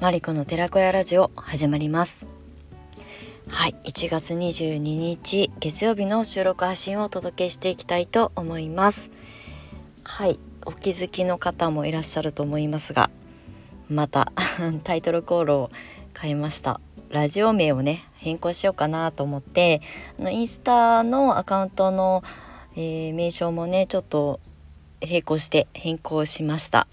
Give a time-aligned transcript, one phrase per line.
[0.00, 2.26] マリコの寺子屋ラジオ始まります。
[3.48, 9.10] はい1月22日月曜日の収録発信をお届けしていきたいと思います。
[10.04, 13.10] はいお気づきの方もいらっしゃると思いますが
[13.88, 14.32] また
[14.84, 15.70] タイトルコールを
[16.18, 16.80] 変えました。
[17.10, 19.80] ラジオ名をね変更しようかなと思って
[20.18, 22.22] あのインスタのアカウントの、
[22.74, 24.40] えー、名称もねちょっと
[25.00, 26.86] 並行して変更しました。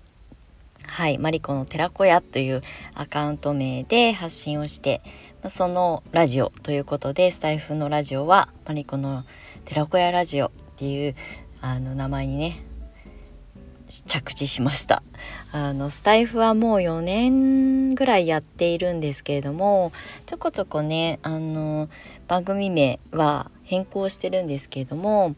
[0.88, 2.62] はい、マリコの寺子屋という
[2.94, 5.02] アカウント名で発信をして、
[5.50, 9.26] そのラジオということで、スタイフのラジオはマリコの
[9.66, 11.16] 寺子屋ラジオっていう
[11.60, 12.65] あの名前にね、
[14.06, 15.04] 着地しました。
[15.52, 19.92] あの、スタイフはもう4年ぐらいやっているんですけれども、
[20.26, 21.90] ちょこちょこね、あの、
[22.28, 25.36] 番組名は変更してるんですけれども、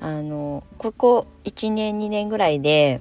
[0.00, 3.00] あの、ここ1年2年ぐらいで、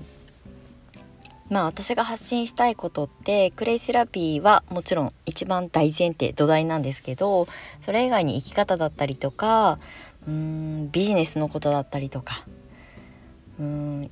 [1.49, 7.47] まあ私が発信したいことってクレイセラピーはもちろん一番大前提土台なんですけど
[7.81, 9.77] それ以外に生き方だったりとか
[10.27, 12.47] うーんビジネスのことだったりとか
[13.59, 14.11] うん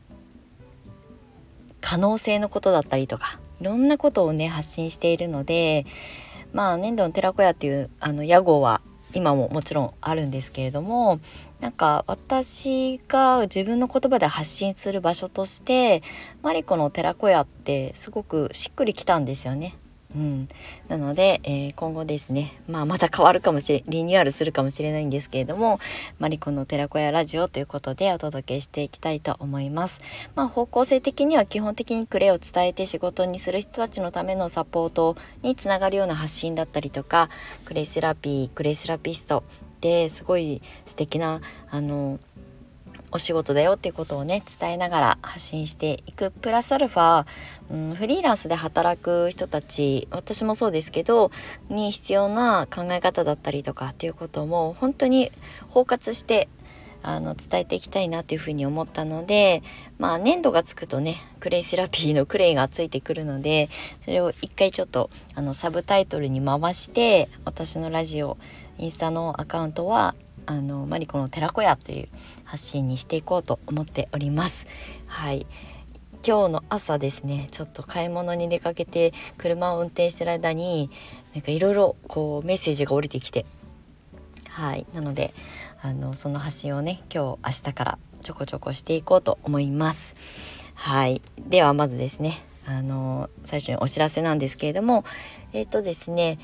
[1.84, 5.86] 可能性のことだったりとかいろんなことをね発信しているので
[6.54, 8.82] まあ粘土の寺子屋っていうあの屋号は
[9.14, 11.20] 今ももちろんあるんですけれども
[11.60, 16.02] なんか私が自分の言葉で発信する場所として
[16.42, 19.76] マリコの寺子屋ってすごくしっくりきたんですよね。
[20.16, 20.48] うん、
[20.90, 25.80] なので、えー、今後ですね、まあ、また変わるかもしれリニューアルするかもしれないんですけれども
[26.20, 30.02] マリコの寺子屋ラジオということでお届けしていきたいと思います。
[30.36, 37.30] まあ、方向性的には基本的にクレイを伝えて仕事にする人たちのためのサポートにつながるような発信だったりとか
[37.66, 42.20] クレイセラピークレイセラピストってすごい素敵なあの
[43.14, 46.32] お仕事だよっていうことをね伝えながら発信していく。
[46.32, 47.26] プラスアルファ、
[47.70, 51.30] うん、フリーランスで働く人たち私もそうですけど
[51.70, 55.32] に必要な考え方だったりとかっていうことも本当に
[55.70, 56.50] 包括して
[57.04, 59.62] あの伝えていきたいなっていうふうに思ったので
[60.00, 63.70] まあ粘土がつくとねクレイセラピーの クレイがついてくるので
[64.04, 68.38] それを一回ちょっとあのサブタイトルに回して私のラジオ
[68.80, 70.16] インスタのアカウントは
[70.46, 72.08] あのマリコの寺子屋という
[72.44, 74.68] 発信にしていこうと思っております。
[75.08, 75.46] はい。
[76.26, 80.90] 今日の朝ですねちょっと買い物に出かけて車を運転してる間に
[81.36, 83.46] なんかいろいろこうメッセージが降りてきて。
[84.50, 84.86] はい。
[84.94, 85.34] なので
[85.82, 90.16] あのその発信をね今日明日からちょこちょこしていこうと思います。
[90.76, 91.22] はい。
[91.38, 95.04] ではまずですねあの最初にお知らせなんですけれども
[95.52, 96.40] えっ、ー、とですね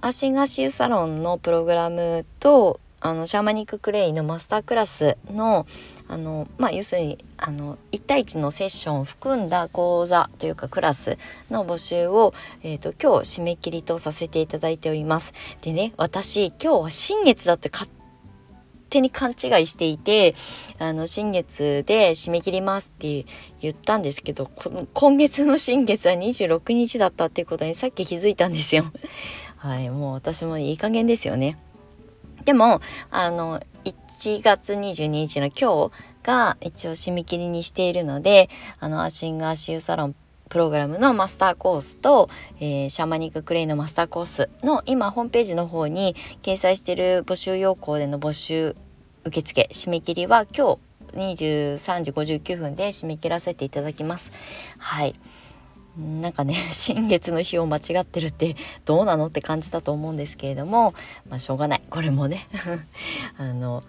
[0.00, 5.66] アーシングアッシュサロンのプログラムとあのシャーマニッククレイのマスタークラスの
[6.08, 11.18] あのまあ要するにあの1対1のセッションを含んだ講座というかクラス
[11.50, 12.32] の募集を、
[12.62, 15.34] えーと、今日締め切りとさせていただいております。
[15.60, 17.90] でね私今日は新月だって勝
[18.88, 20.34] 手に勘違いしていて
[20.78, 23.26] あの新月で締め切りますって
[23.60, 24.50] 言ったんですけど
[24.94, 28.84] 今月の新月は26日だったっていうことにさっき気づいたんですよ。
[29.56, 31.58] はいもう私もいい加減ですよね。
[32.44, 38.50] でもあの1月22日の今日が一応締め切りにしているので
[38.80, 40.14] あのアーシングアッシュサロン
[40.48, 42.28] プログラムのマスターコースと、
[42.58, 48.74] えー、シャーマニッククレイのマスターコースの今ホームページの方に掲載している募集要項での募集
[49.24, 54.32] 受付締め切りは今日23時59分で締め切らせていただきます。
[54.78, 55.14] はい
[55.98, 60.94] なんかね 新月の日を間違ってるってどうなのって感じだと思うんですけれども
[61.28, 61.82] まあしょうがない。
[61.90, 62.46] これもね。
[63.36, 63.82] あの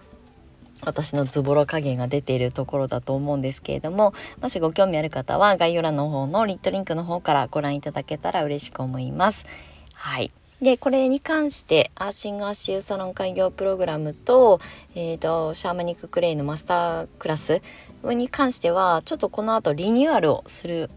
[0.82, 9.46] 私のズボラ加減が出ているところだと思うんですけれどももしご興味ある方は概要欄の方のリットリンクの方からご覧いただけたら嬉しく思います。
[9.94, 10.32] はい。
[10.62, 14.60] でこれに関してアーシングアッシュサロン開業プログラムと,、
[14.94, 17.62] えーとシャーマニッククレイのマスタークラス
[18.04, 20.90] に関してはちょっとこの後リニューアルをする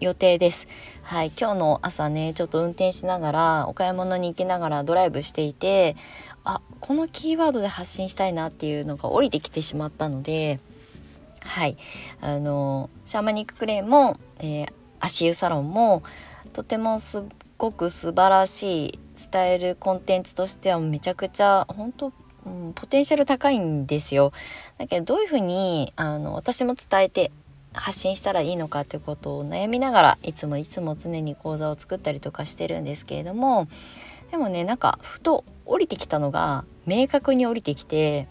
[0.00, 0.68] 予定です。
[1.02, 5.96] はい、今日の朝ねちょっと運転しながらお買い物に行きながらドライブしていて
[6.44, 10.58] あこのキーワードで発信したいなっていうのが降りてきてしまったので
[11.40, 11.76] はい
[12.20, 16.02] あのシャーマニッククレイも、えー、足湯サロンも
[16.52, 17.22] とてもすっ
[17.56, 18.98] ごく素晴らしい
[19.32, 22.12] 伝えるコンテンツとしてはめちゃくちゃ本当
[22.46, 24.32] うん、ポテンシャル高いんですよ。
[24.78, 27.32] だけどどういうふうにあの私も伝えて
[27.76, 33.68] 発信したらいいのかってことを悩みながらいつもいつも常に講座を作ったりとかしてるんですけれども
[34.30, 38.26] でもねなんかふと降りてきたのが明確に降りてきて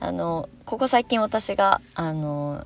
[0.00, 2.64] あのここ最近私があの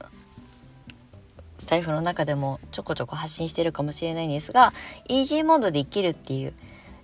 [1.58, 4.72] スタイフの中でもちょこちょこ発信してるかもしれないんですが
[5.08, 6.52] イージーモードで生きるっていう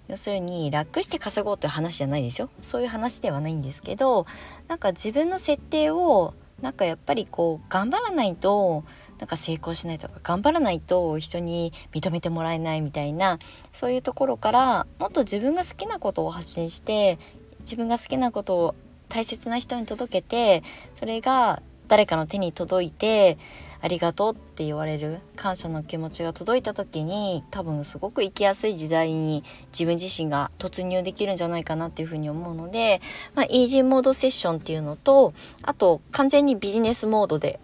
[0.08, 2.49] 要するに楽して稼ごうという話じゃないですよ。
[2.62, 4.26] そういう話ではないんですけど
[4.67, 8.85] なんか自分の設定をなんかやっぱりこう頑張らないと
[9.19, 13.39] なんか成功しないとか頑張らないと人に認めてもらえないみたいな
[13.73, 17.19] そういうところからもっと自分が好きなことを発信して
[17.61, 18.75] 自分が好きなことを
[19.09, 20.63] 大切な人に届けて
[20.95, 23.39] それが誰かの手に届いて
[23.81, 33.01] ありがとうって言われる感謝の気持ちが届いた時に多分すごく生きやすい時代に自分自身が突入できるんじゃないかなっていうふうに思うので、
[33.35, 35.33] まあ、イージーモードセッションっていうのと
[35.63, 37.61] あと完全にビジネスモードで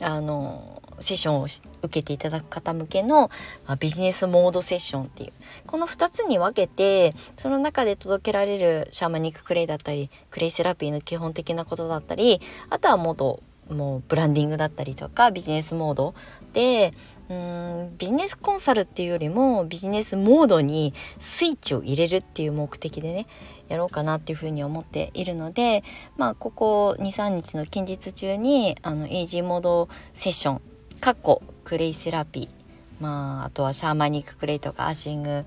[0.00, 3.30] あのセッションを受けていただく方向けの、
[3.66, 5.32] まあ、ビジネスモードセッションっていう
[5.66, 12.40] この2つに分けてその中で届けられるシャーマニッククレイだったりクレイセラピーの基本的なことだったり
[12.70, 16.14] あとはもっともうブランディングだったりとかビジネスモード
[16.52, 16.92] で
[17.28, 23.26] うんビジネスコンサルっていうよりもビジネスモードにスイッチを入れるっていう目的でね
[23.68, 25.84] やろうかなっていうふうに思っているので
[26.16, 30.60] まあここ23日の近日中にあのイージーモードセッション
[31.00, 35.44] かっこクレイセラピーまああとはシャーマニッククレイとかアーシング、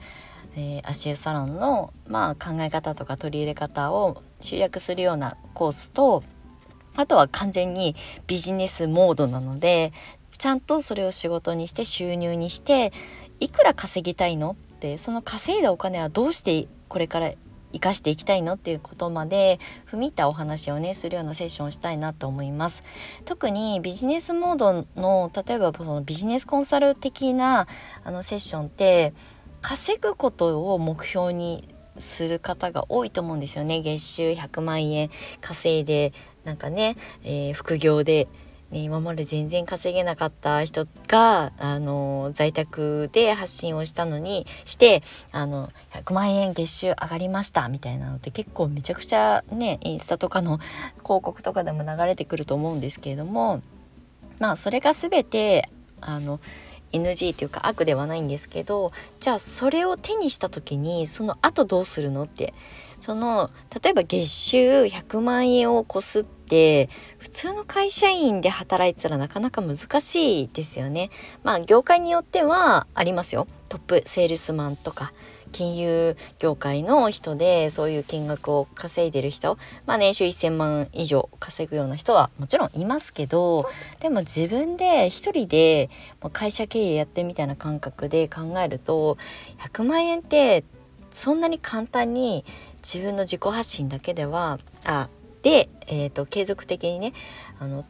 [0.56, 6.24] えー、アッシュサロンの、まあ、考え方とか取り入れ方を集約するようなコースと
[6.96, 7.96] あとは完全に
[8.28, 9.94] ビジネスモードなので
[10.38, 12.92] ちゃんとそれを仕事にして収入にして
[13.40, 17.32] いくら稼ぎたいのってその稼いだお金はどうしてこれから
[17.74, 19.60] 生かしていきたいのっていうことまで
[19.90, 22.84] 踏み入ったお話をねするようなセッションをしたいなと思います。
[23.26, 27.68] 特にビジネスモードの例えばそのビジネスコンサル的な
[28.04, 29.14] あのセッションって
[29.62, 31.68] 稼ぐことを目標に
[31.98, 33.82] する方が多いと思うんですよね。
[33.82, 35.10] 月収100万円
[35.42, 38.28] 稼いでなんかね、えー、副業で
[38.72, 50.58] ね、今まで全然稼げなかった人が、あの、在宅で発信をしたのにして、あの、100万円月収上がりましたみたいなのって結構めちゃくちゃね、インスタとかの
[51.04, 53.62] 広告とかでも流れてくると思うんですけれども、
[54.40, 55.68] まあそれが全て、
[56.00, 56.40] あの、
[56.92, 62.54] NG というか悪ではないんですけどじゃあそれを手にした時にその後どうするのって
[63.02, 63.50] その
[63.84, 71.10] 例えば月収100万円を超すって普通の会社員で働いてたらなかなか難しいですよね。
[71.44, 73.48] まあ業界によってはありますよ。
[73.70, 75.14] トップセールスマンとか
[75.52, 83.70] 金融業界の人でそういう金額を稼いでる人まあ年収1,000万以上稼ぐような人はもちろんいますけど
[84.00, 85.90] でも自分で一人で
[86.34, 89.18] 会社経営やってみたいな感覚で考えると
[89.60, 90.64] 100万円って
[91.12, 92.46] そんなに簡単に
[92.82, 95.10] 自分の自己発信だけではあ
[95.44, 97.14] で、えーと、継続的にね
[97.60, 97.86] あの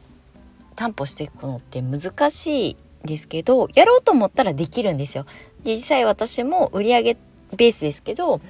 [0.74, 5.26] 担保していくのって難しいですけどやろうと思ったらできるんですよ。
[5.64, 7.16] 実際私も売上
[7.56, 8.40] ベースですけど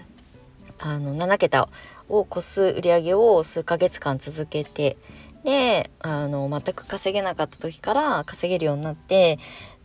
[0.78, 1.68] あの7桁
[2.08, 4.96] を超す売り上げを数ヶ月間続けて
[5.44, 9.38] であの全く稼げなかった時から稼げるようになって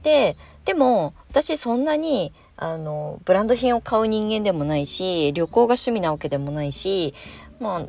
[0.03, 7.13] ででも私そんなにあのブランド品を買う人間でもないし旅行が趣味なわけでもないし
[7.59, 7.81] まあ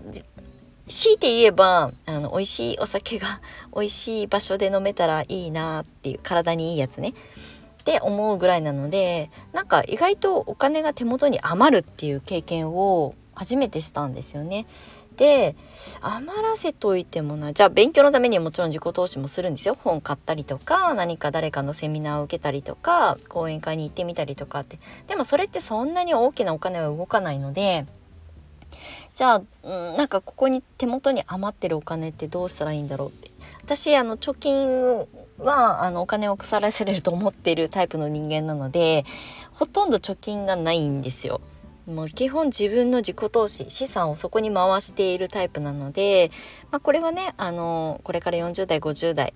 [0.87, 3.41] 強いて言えばあの美味しいお酒が
[3.75, 7.15] 美味しい場所で飲めたらいいなっていう体にいいやつね。
[7.89, 14.67] って思うぐらいなのでなんか意外とお金が手元に余るっていう経験を初めてしたんですよね。
[15.17, 15.57] で
[16.01, 19.75] 余らせといてもなじゃあ勉強のためにもちろん自己投資もするんですよ。
[19.75, 24.79] 本買ったりとか何か誰かのセミナーを受けたりとか講演会に行ってみたりとかって。
[25.09, 27.87] でもそれってそんなに大きなお金は動かないので
[29.15, 33.31] じゃあ、うん、なんかここに手元に余ってるお金ってどうしたらいいんだろうって。
[33.65, 35.07] 私あの貯金
[35.39, 39.05] はあのお金を腐らせれると思っているタイプの人間なので
[39.53, 41.41] ほとんど貯金がないんですよ。
[41.87, 46.31] もう基本自分の自己投資資産をそこに回しているタイプなので、
[46.71, 49.33] まあ、これはねあのこれから40代50代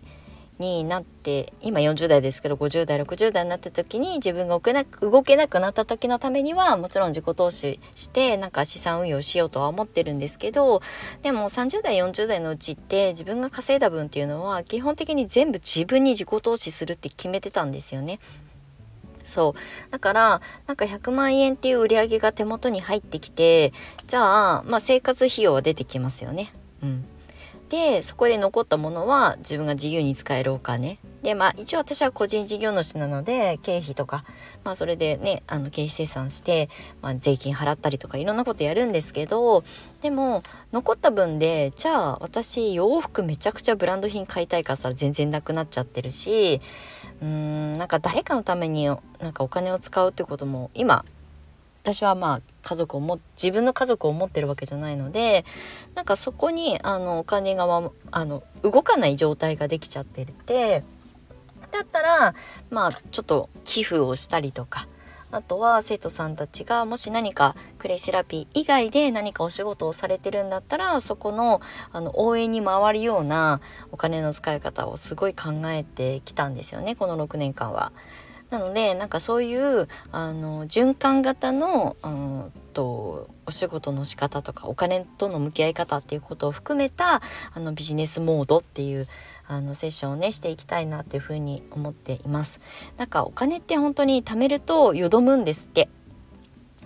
[0.59, 10.83] になって今40代ですけど50代60代になった時に自分が動けなく動けなくなった時のためにはもちろん自己投資してなんか資産運用しようとは思ってるんですけど
[11.23, 18.21] でも30代40代のうちって自分が稼いだ分っていうのは基本的に全部自分に自己投資するって決めてたんですよね。
[19.25, 23.73] そうだからなんか100万円っていう売り上げが手元に入ってきて
[24.09, 26.53] じゃあまあ生活費用は出てきますよね。
[26.83, 27.05] うん、
[27.73, 30.99] でそこで残ったものは自分が自由に使えるお金。
[31.23, 34.25] でまあ一応私は個人事業主なので経費とか
[34.62, 36.69] まあそれでねあの経費精算して、
[37.00, 39.64] まあ、税金払ったりとかいろんなことやるんですけど
[40.02, 46.61] でも残った分でじゃあ私洋服めちゃくちゃブランド品買いたいからさ全然なくなっちゃってるし
[47.23, 48.95] うーんなんか誰かのためにな
[49.31, 51.07] んかお金を使うってことも今
[51.83, 55.45] 私はまあ家族をも自分の家族を持ってるわけじゃないので
[55.97, 60.85] なんかそこにあのお金が、ま、あの動かない状態ができちゃってて
[61.73, 62.35] だったら
[62.71, 64.87] まあちょっと寄付をしたりとか
[65.33, 77.93] あとは生徒さんたちがもし何かクレイセラピー以外で何かお仕事をされてるんだったらそこのあの応援に回るようなお金の使い方をすごい考えてきたんですよねこの6年間は。
[78.53, 87.23] なのでなんかそういうあの循環型のうんとお仕事の仕方とかお金との向き合い方っていうことを含めた
[87.55, 89.09] あのビジネスモードっていう
[89.49, 92.61] あのセッションをねしていきたいなっていうふうに思っています。
[92.99, 95.89] なんかお金って本当に貯めるとよどむんですって。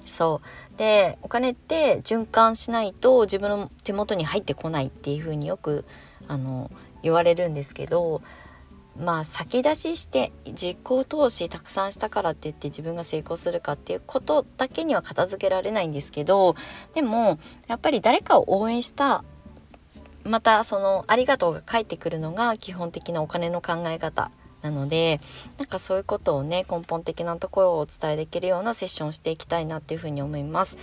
[0.06, 0.40] そ
[0.74, 5.84] うでお金って循環しないと自分の手元に入ってこないっていうふうによく
[6.28, 6.70] あの
[7.02, 8.22] 言われるんですけど
[8.98, 16.56] まあ先出しして実行投資たくさんしたからって言って自分が成功するかっていうことだけには片付けられないんですけど
[16.94, 17.38] でも
[17.68, 19.24] やっぱり誰かを応援した
[20.24, 24.30] またそのありがとうが返ってくるのが基本的なお金の考え方
[24.62, 25.20] なので
[25.58, 30.76] なんかそういうことをね根本的なところをお伝えできるようなセッションをしていきたいなっていうふうに思います。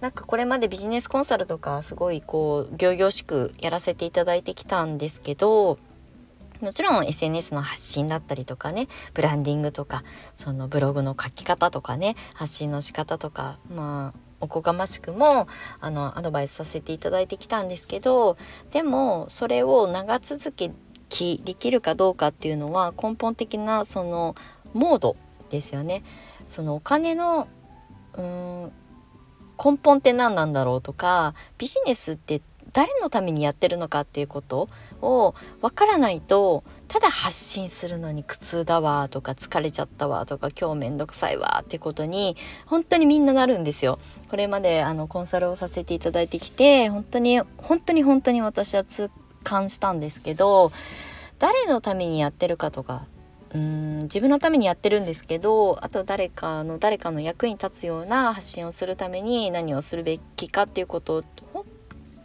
[0.00, 5.78] なんかこれまでビジネスコンサルとかすごいこう仰々しくやらせていただいてきたんですけど
[6.64, 10.02] もちろん SNS の発信だったりとかねブランディングとか
[10.34, 15.46] そのブログの書き方とかね発信の仕方とかまあおこがましくも
[15.80, 18.38] あのアドバイスさせていただいてきたんですけど
[18.72, 20.72] でもそれを長続き
[21.44, 24.34] できるかどうかっていうのは根本的なその
[24.72, 25.16] モード
[25.50, 26.02] ですよね。
[26.46, 27.46] そのお金の
[28.16, 28.72] うん
[29.62, 32.40] 根本って何なんだろうとかビジネスって
[32.74, 34.68] 誰のためにやってるのかっていうこと
[35.00, 43.98] を分からないとただ発信するのに苦痛だわとか疲れちゃったわとか今日めんどくさいわってことに本当にみんななるんですよ。
[44.28, 49.10] これまであのコンサルをさせていただいてきて本当に本当に本当に私は痛
[49.44, 50.72] 感したんですけど
[51.38, 53.06] 誰のためにやってるかとか
[53.54, 61.22] うん自分のためにやってるんですけどあと誰かの誰かの役に立つような発信をするために何をするべきかっていうこと
[61.54, 61.64] を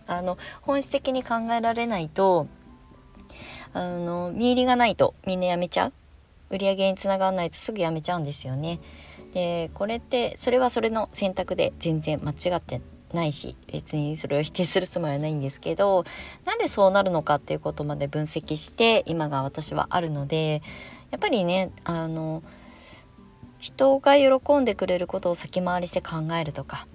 [0.09, 2.47] あの本質的に考えられないと
[3.73, 5.93] あの見入りがないとみんなやめちゃう
[6.49, 8.79] 売り上げにつながらないとすぐやめちゃうんですよね。
[9.33, 12.81] でこれってそれはそれの選択で全然間違って
[13.13, 16.03] ないし別にそれを否定するつもりはないんですけど
[16.45, 20.63] なんでそうなるのかっていうことまで分析して今が私はあるので
[21.11, 22.41] やっぱりねあの
[23.59, 26.87] 人が喜んでくれることを先回りして考えるとか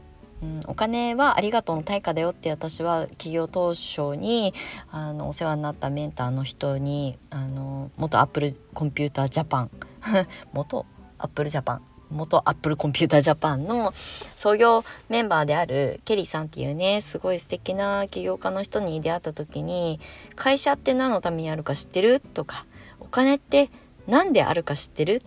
[0.45, 4.53] うん、お金はありがとうの対価だよって私は起業当初に
[4.91, 9.71] あのお世話になったメンターの人にあの元アップルコンピュータージャパン
[10.53, 10.85] 元
[11.19, 13.93] アップルジャパン元アップルコンピュータージャパンの
[14.37, 19.99] 創業メンバーであるケリーさんっていうねすごい素敵な起業家の人に出会った時に
[20.37, 22.67] 「会社って何のためにあるか知ってる?」とか
[23.01, 23.71] 「お金って
[24.07, 25.23] 何であるか知ってる?」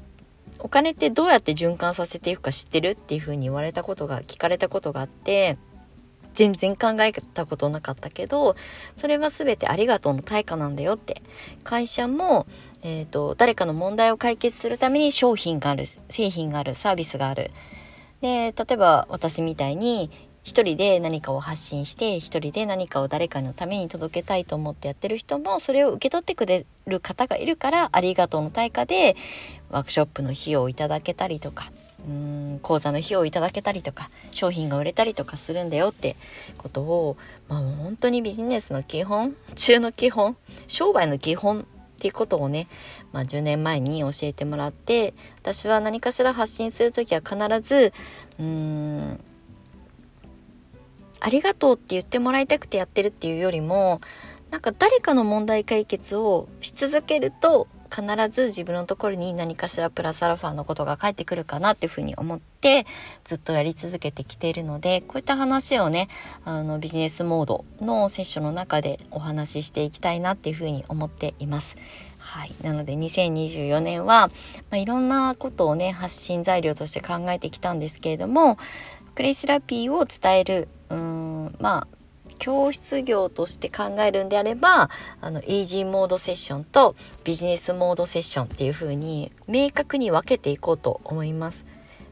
[0.60, 5.58] お金ってどうやって循環させていくか知ってるっていうふうに言われたことが聞かれたことがあって
[6.34, 8.56] 全然考えたことなかったけど
[8.96, 11.22] それは全てありがとうの対価なんだよって。
[11.64, 12.46] 会社も、
[12.84, 17.52] えーと、誰かの問題を解決するために商品がある製品があるサービスがある。
[18.22, 20.12] で例えば私みたいに
[20.48, 29.18] 一人で何かを発信して一人で何かを誰かのために届けたいと思ってやってる人もそれを受け取ってくれる方がいるからありがとうの対価で
[29.70, 31.66] ワークショップの費用をいただけたりとか
[32.08, 36.16] うん講座の費用をいただけたりとか商品が売れたりとかするんだよって
[36.58, 37.18] ことを、
[37.50, 40.38] まあ、本当にビジネスの基本中の基本
[40.68, 41.64] 商売の基本っ
[42.00, 42.70] ていうことをね、
[43.12, 47.92] まあ、10年前に教えてもらって私は何かしら発信する時は必ず
[48.40, 49.20] うーん
[51.20, 54.02] ありがとうって言ってもらいたくてやってるっていうよりも
[54.52, 62.86] なんか誰かの問題解決をし続けると必ず自分のところに何かしらプラスアルファのことが返ってくるかなっていうふうに思って
[63.24, 66.08] ずっとやり続けてきているのでこういった話をね
[66.46, 71.76] あのビジネスモードのセッションの中でお話ししていきたいなっていうふうに思っています。
[72.20, 74.32] はい、なので2024年は、ま
[74.72, 78.58] あ、いろんなことをね発信材料として考えてきたんですけれども
[79.16, 80.68] クレイセラピーを伝える
[81.60, 81.88] まあ
[82.40, 84.90] 教室業として考えるんであれば
[85.22, 91.66] あのイージーモードセッションとビジネスモードセッションっていう風に明確に分けていこうと思います。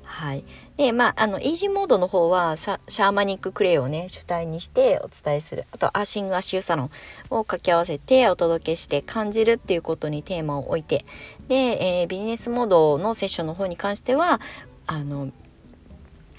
[0.03, 0.45] はい、
[0.77, 5.65] でまああのイージーモードの方はシャーマニッククレイをね主体にしてお伝えする。
[5.71, 6.91] あとアーシングアッシュサロン
[7.29, 11.05] を掛け合わせてお届けして感じるっていうことにテーマを置いて。
[11.47, 14.39] で、えー、ビジネスモードのセッションの方に関しては
[14.87, 15.31] あの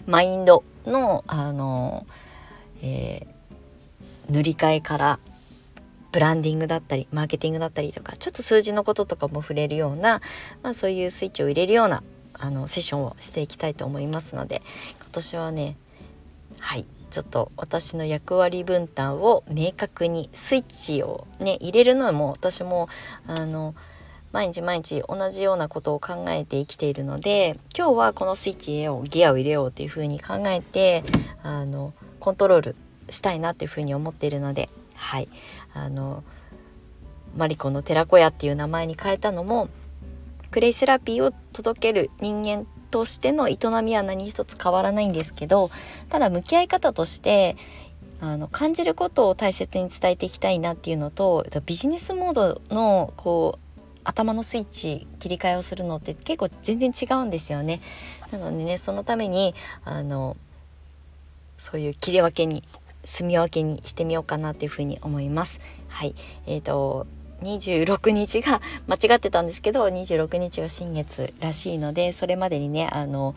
[0.06, 2.06] マインドのあの、
[2.86, 5.18] えー、塗り替えから
[6.12, 10.22] ブランディングだったりマーケティングだったりとかちょっと数字のこととかも触れるような、
[10.62, 12.02] まあ、そういうスイッチを入れるような
[12.32, 14.62] あのセッションをしていきたいと思いますので
[15.00, 15.76] 今年はね
[16.58, 22.88] はいちょっと私の役割分担を明確にスイッチをね入れるのも私も
[23.26, 23.74] あの
[24.36, 31.04] 毎日毎日同じようなことを考えて生きているので今日はこのスイッチ入れようギアを入れようというふうに考えて
[31.42, 32.76] あのコントロール
[33.08, 35.28] したいなというふうに思っているのではい。
[35.72, 36.22] あの
[37.34, 39.70] マリコの寺子屋っていう名前に変えたのも
[40.50, 45.70] クレイセラピーを届ける人間としての営みは何一つ変わらないんですけど
[46.10, 47.56] ただ向き合い方として
[48.20, 53.65] あの感じることを大切に伝えていきたいなっていうのとビジネスモードのこう
[54.06, 57.80] 頭のスイッチ切り替えをするのって結構全然違うんですよね。
[58.30, 60.36] なのでねそのためにあの
[61.58, 62.62] そういう切り分けに
[63.04, 65.60] 住み分けにしてみようかなっていうふうに思います。
[65.88, 66.14] はい、
[66.46, 67.06] えーと
[67.42, 73.34] 26日が 間違ってたんですけど26日が新月らしいのでそれまでにねあの、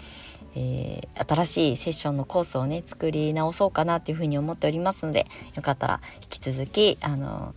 [0.55, 7.53] えー、新しいセッションのコースをね作り直そうかなというふうに思っておりますのでよかったら引き続きあの、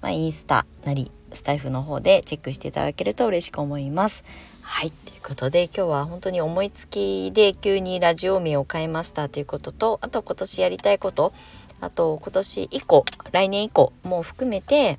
[0.00, 4.24] まあ、インスタなりスタイフの方でチェックしていただけると嬉しく思います。
[4.62, 11.32] はいということで今日は本当に思いつきで急にラジオ名を変えましたということとあと今年やりたいこと
[11.80, 14.98] あと今年以降来年以降も含めて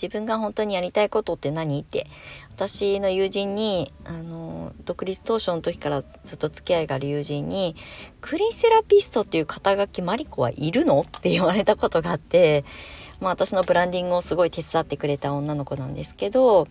[0.00, 2.06] 自分が本当にやりたいことって何って
[2.54, 7.74] 私の友人にあの独立当初の時からずっと付き合いがある友人に
[8.20, 12.64] 「クレイセラピストっていう肩書きマリコはいるの?」って言われたことがあって、
[13.20, 16.66] まあ、私のブランディングをすごい手伝ってくれた女の子なんですけど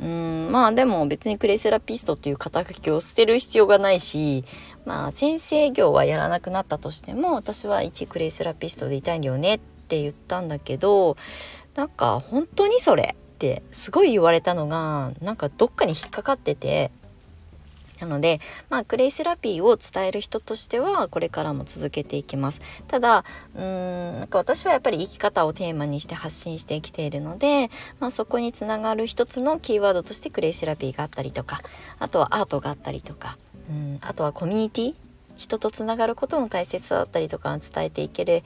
[0.00, 4.44] うんまあでも別にクレイセラピストっていう肩書きを捨てる必要がないし
[4.84, 11.16] まあ先生業はやらなくなったとしても私は一クレイセラピストでいたいんだよねって言ったんだけど
[11.76, 16.90] なんか本当にそれってすごい言われたのがなんかどっかに引っかかってて
[18.00, 22.60] なので、まあ、クレイセラピーを伝える人としてはこれからも続けていきます。
[22.88, 31.60] ただうーんなんか私はやっぱり生き方をテーマにして発信してきているので、まあ、そこにつながる一つのキーワードとしてクレイセラピーがあったりとか
[31.98, 33.36] あとはアートがあったりとか
[33.70, 34.94] うんあとはコミュニティ
[35.36, 38.42] 人とつながることの大切さだったりとか伝えていける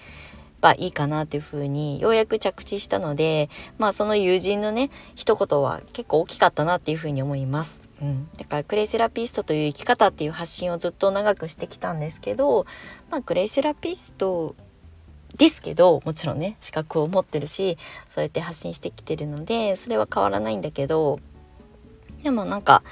[0.61, 7.88] ばいいかなというふうにようやく着地したのでまあその友人のね一言は結構大きかったなっていうふうに思います。
[8.01, 12.67] うん、だからクレイセラピストという生き方っていう発信をずっと長くしてきたんですけど、
[13.11, 14.55] まあ、クレイセラピスト
[15.37, 17.77] ですけどもちろんね資格を持ってるし
[18.09, 21.21] そうやって発信してきてるのでそれは変わらないんだけど
[22.23, 22.83] でもなんか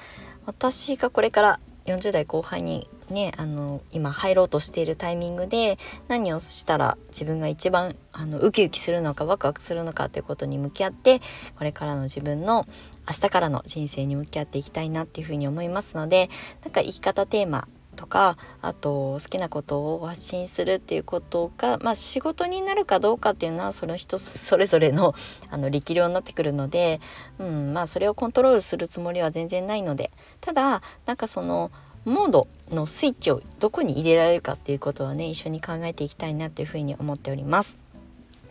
[0.45, 11.21] 私がこれから40代後半にねあの今入ろうとしているタイミングで何をしたら自分が一番あのウキウキするのかワクワクするのかということに向き合って
[11.57, 12.67] これからの自分の
[13.09, 16.29] 明日からの人生に向き合っていきたいなっていうふうに思いますので
[16.65, 25.15] なんか生き方テーマとかあと好きなことを発信するっていうことが、まあ、仕事になるかどうかっていうのはその人それぞれの
[25.51, 27.01] あの力量になってくるので、
[27.39, 31.71] うんまあ、それをコントロールするつもりは全然ないのでただなんかその
[32.05, 37.77] モードのスイッチをどこに入れられるかっていうことはね一緒に考えていきたいなというふうに思っております。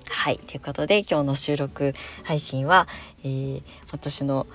[0.08, 2.88] はいということで今日の収録配信は、
[3.24, 4.48] えー、私の、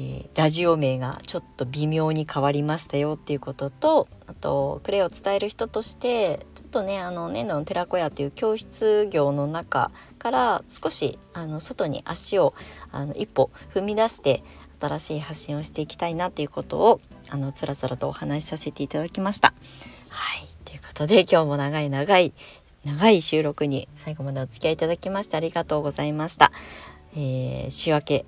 [0.00, 12.54] ー、ラジオ名がちょっと微妙に変わりましたよっていうこととあとクレイを伝える人としてちょっとねあの粘土の寺子屋という教室業の中から少しあの外に足を
[12.92, 14.44] あの一歩踏み出して
[14.80, 19.52] 新しい発信をしていきたいなっていうことをあのつらつらとお話しさせていただきました。
[20.10, 22.32] はいということで今日も長い長い
[22.84, 26.52] 長い収録に最後までお付き合いいただきましてありがとうございました。
[27.16, 28.26] えー、週明け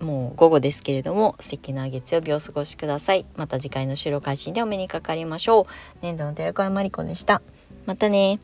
[0.00, 3.26] もう午後ですけれども素敵な月曜日をお過ごしください。
[3.36, 5.66] また次回の収録配信でお目にかかりましょう。
[6.02, 7.42] 年度の寺川真理子でした。
[7.86, 8.38] またね